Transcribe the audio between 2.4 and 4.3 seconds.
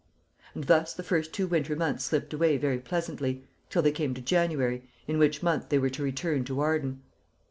very pleasantly, till they came to